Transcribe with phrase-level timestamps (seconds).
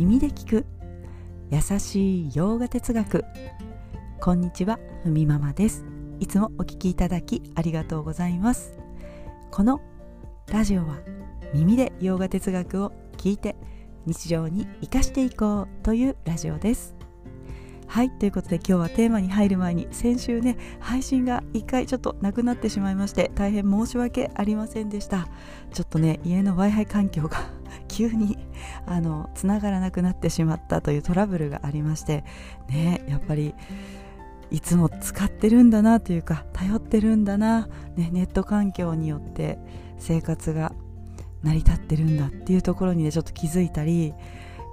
[0.00, 0.66] 耳で聞く。
[1.50, 3.22] 優しい洋画哲学。
[4.18, 5.84] こんにちはふみママです。
[6.20, 8.78] いつもお聞きいただきありがとうございます。
[9.50, 9.82] この
[10.50, 11.00] ラジオは
[11.52, 13.56] 耳で洋画哲学を聞いて
[14.06, 16.96] 日常に生かしていこうというラジオです。
[17.86, 25.28] はいということで今日はテーマに入る前に先週ね配信が1回ちょっとなくなってしまいまして大変申し訳ありませんでした。
[25.74, 27.59] ちょっとね家の w i f i 環境が
[27.90, 28.38] 急に
[28.86, 32.24] あのつながらなくなってしまったというトラブルがありまして
[32.68, 33.54] ねやっぱり
[34.50, 39.58] いつも使ってるんだなというか頼ってるんだな、ね、ネット環境によって
[39.98, 40.72] 生活が
[41.42, 44.14] 成り立ってるんだっていうところにねちょっと気づいたり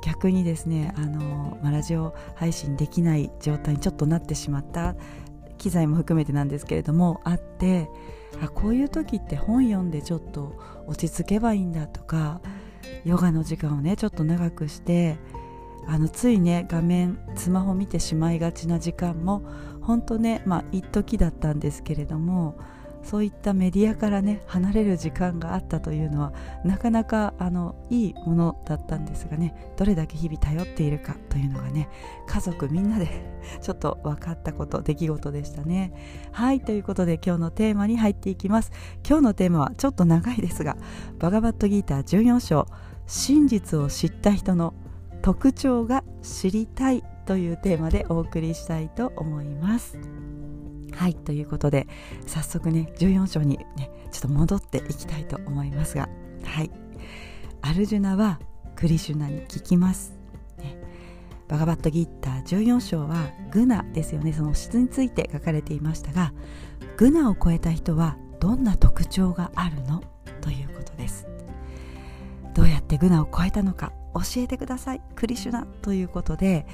[0.04, 4.96] 逆にですねあの、ま、ラジオ配信できない状態にちょっとなってしまった
[5.58, 7.90] 機材も含めてなんですけれどもあって
[8.42, 12.42] あこういう時って本読んでちょっと落ち着けばいいんだとか
[13.06, 15.18] ヨガの時間をねちょっと長くして
[15.88, 19.44] あのついね画面スマホ見てしまいがちな時間も
[19.82, 22.58] 本当ねまあ一時だったんですけれども
[23.08, 26.34] そういったメディアからね離れる時間があったというのは
[26.66, 31.88] なかなかあのいいものだったんですがねどれだけ日々頼っているかというのがね
[32.28, 33.08] 家族みんなで
[33.62, 35.94] ちょっと分かったこと出来事でしたね。
[36.34, 38.74] はいということで今日のテーマに入っていきます。
[39.08, 40.76] 今日のテーマはちょっと長いですが
[41.18, 42.68] バガバットギーター14章
[43.06, 44.74] 真実を知った人の
[45.28, 50.00] 特徴が知りたいというテーマでお送りしたいと思います。
[50.94, 51.86] はいということで
[52.26, 56.08] 早速ね14章にねちょっと戻っていきたいと思いますが
[56.46, 56.72] はい。
[57.62, 58.40] アルジュナは
[58.78, 60.18] クリシュナに聞きます、
[60.60, 60.78] ね、
[61.50, 64.32] バガバットギーター14章はグナですよね。
[64.32, 66.32] その質について書かれていましたが
[66.96, 70.02] グナを超えた人はどんな特徴があるの？
[70.40, 71.28] ということです。
[72.54, 73.92] どうやってグナを超えたのか？
[74.20, 76.66] 教えてくださいクリシュナということで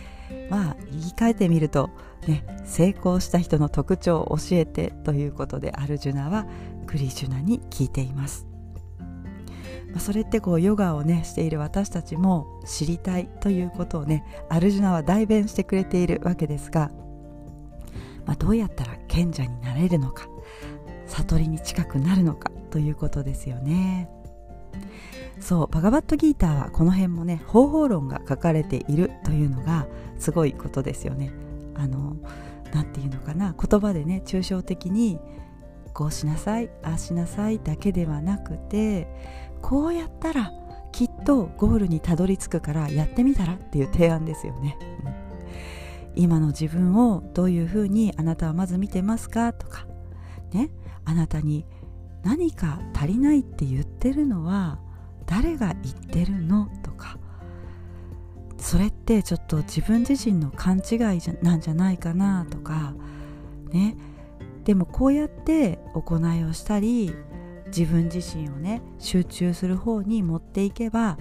[0.49, 1.89] まあ言い換えてみると、
[2.27, 6.45] ね、成功した人の特徴を教えてということでアルジュナは
[6.88, 8.47] クリシュナに聞いています。
[9.94, 16.90] まあ、それってこうヨガをねしている私たちも知りたいということをねアルジュナは代弁してくれているわけですが、
[18.25, 20.28] まあ、どうやったら賢者になれるのか
[21.06, 24.09] 悟りに近くなるのかということですよね。
[25.39, 31.31] そうバガバットギーターはこの辺もね方法論が書かれているというのがすごいことですよね。
[31.75, 32.16] あの
[32.73, 35.19] 何て言うのかな言葉でね抽象的に
[35.93, 39.07] こうしなさいああしなさいだけではなくて
[39.61, 40.51] こうやったら
[40.91, 44.77] きっとゴールにたどり着くからやってみたらっていう提案ですよね、
[46.16, 49.88] 今の自分をどういうふうにあなたはまず見てますかとか
[50.51, 50.69] ね。
[51.05, 51.66] あなたに
[52.23, 54.79] 何か足りないって言ってるのは
[55.25, 56.69] 誰が言ってるの？
[56.84, 57.17] とか。
[58.57, 62.45] それってちょっと自分自身の勘違いじゃなんじゃないかな？
[62.50, 62.94] とか。
[63.72, 63.95] ね。
[64.63, 67.13] でもこうやって行いをしたり
[67.67, 71.17] 自分自身をね集中する方に持っていけば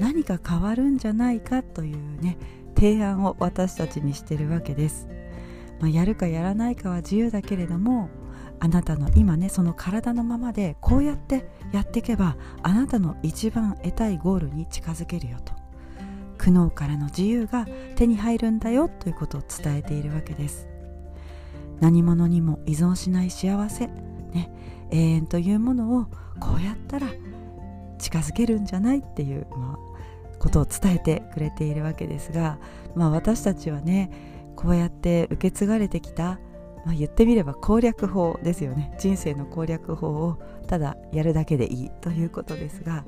[0.00, 2.38] 何か変わるんじゃないかというね
[2.74, 5.08] 提案を私たちにしてるわけです、
[5.78, 8.08] まあ、やるかやらないかは自由だけれども
[8.58, 15.52] あなたの今ねその体のままでこうやってやっていけばあなたの一番得たいゴールに近づけるよと。
[16.38, 20.68] 苦悩からの自由が手に入るんだよということを伝えているわけです。
[21.80, 24.50] 何者にも依存しない幸せ、ね、
[24.90, 26.06] 永遠というものを
[26.40, 27.08] こうやったら
[27.98, 32.58] 近づけるんじゃないっていう、まあ、ことを伝えてくれているわけですが、
[32.94, 34.10] まあ、私たちはね
[34.54, 36.38] こうやって受け継がれてきた
[36.86, 38.94] まあ、言ってみれば攻略法ですよね。
[38.98, 40.38] 人生の攻略法を
[40.68, 43.04] ただやるだけでいいということですが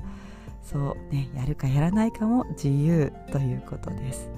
[0.61, 4.29] そうねやるかやらないかも自由ということです、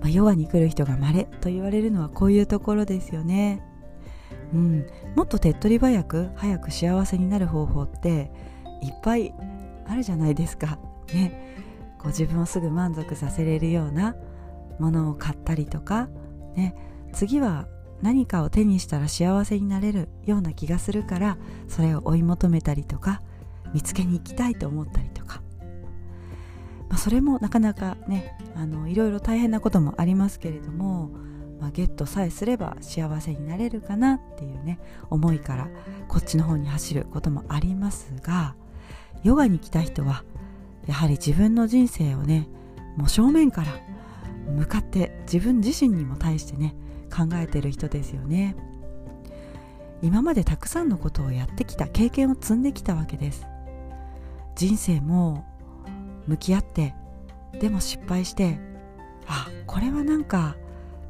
[0.00, 3.62] まあ、ヨガに来る人が稀と言われるのはこういうところですよね。
[4.52, 8.32] うん、もっと手っ取り早く早く幸せになる方法って
[8.82, 9.32] いっぱい
[9.86, 10.78] あるじゃないですか。
[11.14, 11.54] ね。
[11.98, 14.16] こ自分をすぐ満足させれるような
[14.80, 16.08] ものを買ったりとか
[16.56, 16.74] ね。
[17.12, 17.66] 次は
[18.02, 23.22] 何かを手にしたら幸せになれるような気がするからそれを追い求めたりとか
[23.74, 25.42] 見つけに行きたいと思ったりとか、
[26.88, 31.10] まあ、それもなかなかねあのいろいろ大変なこともありますけれども、
[31.60, 34.80] まあ、ゲットさえすれば幸せになれるかなっていうね
[35.10, 35.68] 思いから
[36.08, 38.54] こっちの方に走ることもありますが
[39.22, 40.24] ヨガに来た人は
[40.86, 42.48] やはり自分の人生をね
[42.96, 43.78] もう正面から
[44.50, 46.74] 向かって自分自身にも対してね
[47.10, 48.56] 考えてる人ですよね。
[50.02, 53.46] 今までたくさんのことをやってきた経験を積んできたわけです。
[54.56, 55.44] 人生も
[56.26, 56.94] 向き合って
[57.60, 58.58] でも失敗して
[59.26, 60.56] あこれはなんか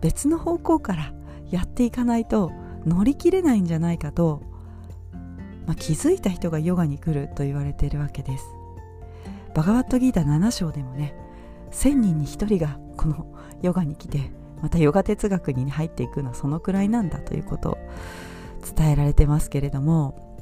[0.00, 1.12] 別の方向から
[1.50, 2.53] やっていかないと
[2.87, 4.43] 乗り切れないんじゃないかと、
[5.67, 8.44] まあ、気づいた人がヨガに来ると言われているわけです。
[9.55, 11.14] バガバットギータ7章でもね
[11.73, 13.26] 1000人に1人がこの
[13.62, 14.31] ヨガに来て
[14.62, 17.79] またヨガ哲学に、入っていくのはそのくらいなんだということを
[18.77, 20.37] 伝えられてますけれども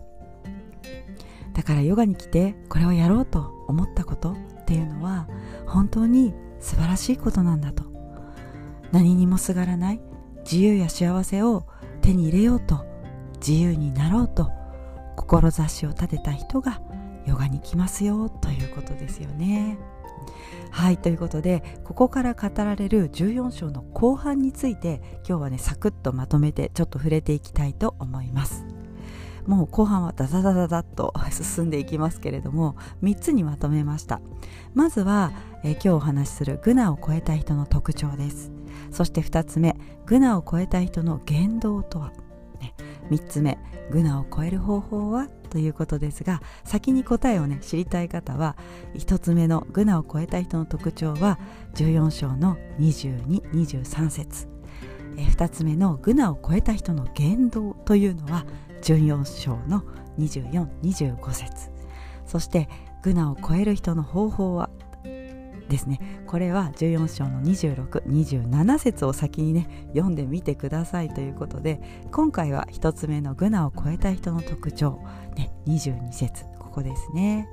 [1.52, 5.28] だからヨガに来てこれをやろうと思ったことっていうのは
[5.66, 7.84] 本当に素晴らしいことなんだと
[8.92, 10.00] 何にもすがらない
[10.40, 11.66] 自由や幸せを
[12.00, 12.86] 手に入れようと
[13.40, 14.50] 自由になろうと
[15.16, 16.80] 志を立てた人が
[17.26, 19.76] ヨガに来ますよということですよね。
[20.70, 28.64] はいということでここから語られる14章の後半について今日はねサクッとまとめてちょっと触れていきたいと思います。
[29.46, 34.20] もう後半はダダダダダッと 進んでいきますけれども3つにまとめました。
[34.74, 35.32] まずは、
[35.64, 38.52] え、今日お話しするグナを超えた人の特徴です。
[38.90, 39.76] そして2つ目
[40.06, 42.12] グナを超えた人の言動とは、
[43.10, 43.58] 3つ目
[43.90, 45.28] グナを超える方法は？
[45.50, 48.56] ということですが先に答えをね知りたい方は
[48.94, 51.38] 1つ目のグナを超えた人の特徴は
[51.74, 54.48] 14章の2223節。
[55.16, 58.44] 2つ目のグナを超えた人の言動というのは
[58.82, 59.82] 14章の
[60.18, 61.70] 2425節。
[62.26, 62.68] そして
[63.02, 64.70] グナを超える人の方法は？
[65.68, 66.22] ですね。
[66.26, 71.80] これは14章の2627節を先にね読んでみてくださいということで
[72.10, 75.00] 今回は1つ目のグナを超えた人の特徴、
[75.36, 77.48] ね、22節ここですね。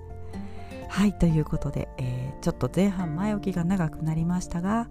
[0.89, 4.87] はいということで、えー、ちょっと前半前置きが長くなりましたが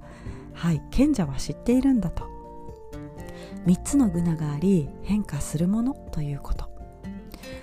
[0.52, 2.32] はい賢者は知っているんだと。
[3.66, 6.68] 3つのグナがあり変化するものということ。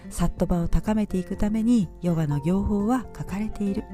[0.09, 3.85] サットバを高めていくためにヨガの行法は書かれている。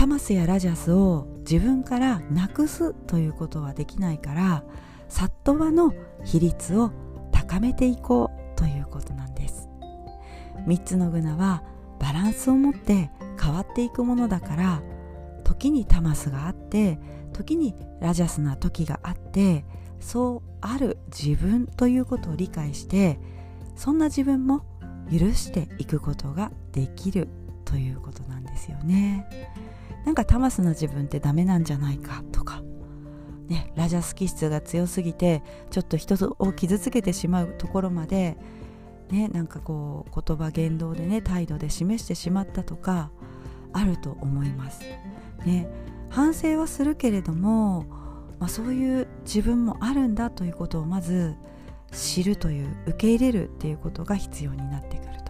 [0.00, 4.64] タマスやラジャスを自分からなくすということはできないから
[5.10, 5.92] サットバの
[6.24, 6.90] 比率を
[7.30, 9.68] 高めていこうということなんです。
[10.66, 11.64] 3つのグナは
[11.98, 14.82] バランスを持って変わっていくものだから
[15.44, 16.98] 時にタマスがあって
[17.34, 19.66] 時にラジャスな時があって
[20.00, 23.20] そうある自分ということを理解して
[23.76, 24.64] そんな自分も
[25.12, 27.28] 許していくことができる。
[27.70, 29.26] ということなんですよね。
[30.04, 32.62] なんかタマスな自分ってダメなんじゃないかとか。
[33.48, 38.36] ねラジャス気質が強すぎてちょっと人を傷つけてしまうところまで
[39.10, 43.10] ねなんかこう言葉言動でね態度で示してしまったとか
[43.72, 44.82] あると思います。
[45.44, 45.68] ね
[46.10, 47.86] 反省はするけれども
[48.40, 51.36] まあ、そういう自分もあるんだということをまず
[51.92, 55.29] 知るという受け入れるっていうことが必要になってくると。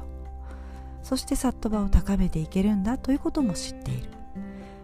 [1.11, 4.11] そしてサットバを高めていけるんだということも知っている、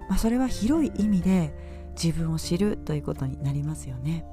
[0.08, 1.54] まあ、それは広い意味で
[1.92, 4.26] 自分を知るということになりますよね。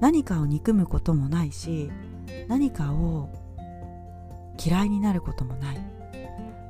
[0.00, 1.90] 何かを憎むこともないし
[2.48, 3.28] 何かを
[4.58, 5.76] 嫌いになることもない。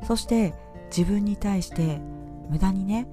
[0.08, 0.54] そして
[0.86, 2.00] 自分に対して
[2.50, 3.06] 無駄にね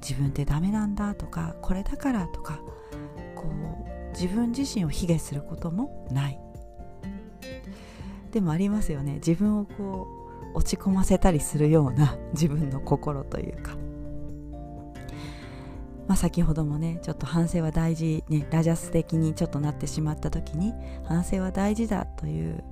[0.00, 2.60] 自分ってダメなんだとかこれだからとか
[3.34, 6.38] こう自分自身を卑下することもない。
[8.30, 9.14] でもありますよね。
[9.14, 10.19] 自分をこう
[10.54, 13.76] 落ち込ませたりするような 自分の心というか
[16.06, 22.64] まあ、先ほどもねちょっと反省は大事、ね、ラジャス的にちょっとなってしまった時に反省は大事だという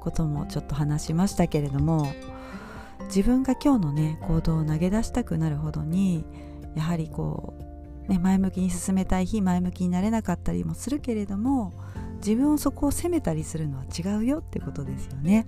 [0.00, 2.10] こともちょっと話しましたけれども
[3.08, 6.24] 自分が今日のね行動を投げ出したくなるほどに
[6.74, 7.52] やはりこ
[8.08, 11.74] う、ね、前向きに進めたい日前向きになれなかったりもするけれども
[12.18, 15.46] 自分をそこを責めたりするのは違うよってことですよね。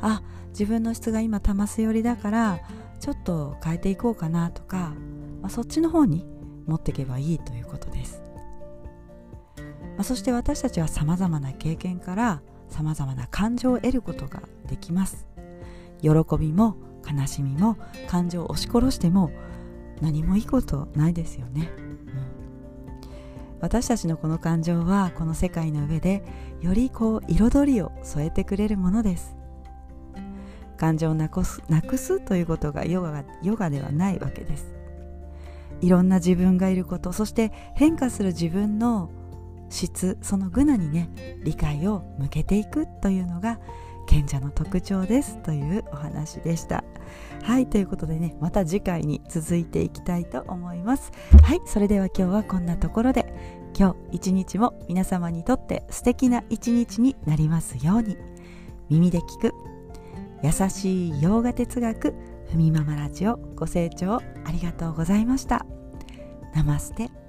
[0.00, 2.60] あ自分の質が今玉す寄りだから
[2.98, 4.94] ちょっと変えていこうかなとか、
[5.40, 6.26] まあ、そっちの方に
[6.66, 8.22] 持っていけばいいということです。
[9.96, 15.26] まあ、そして私たちはさまざまな経験からさまざまな感情を得ることができます。
[16.02, 16.76] 喜びも
[17.08, 17.76] 悲しみも
[18.08, 19.30] 感情を押し殺しても
[20.00, 21.98] 何もいいことないですよね、うん、
[23.60, 26.22] 私たちのこの感情はこの世界の上で
[26.60, 29.36] よりこう彩りを添えてくれるものです
[30.80, 34.74] 感情をなくすなくすということがヨガヨガではないわけです。
[35.82, 39.10] いろんな自分がいることそして変化する自分の
[39.68, 41.10] 質そのグナにね
[41.44, 43.60] 理解を向けていくというのが
[44.06, 46.82] 賢者の特徴ですというお話でした。
[47.42, 51.12] はいということでねまた次回に続いていきたいと思います。
[51.42, 58.16] はいそれでは今日はこんなところで今日一日も皆様にとって素敵な一日になりますように。
[58.88, 59.54] 耳で聞く
[60.42, 62.14] 優しい洋画哲学
[62.50, 65.66] ふみママラジオご清聴ありがとうございました。
[66.54, 67.19] ナマステ。